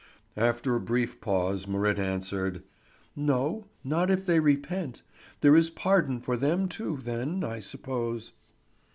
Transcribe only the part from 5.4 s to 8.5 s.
there is pardon for them too, then, I suppose."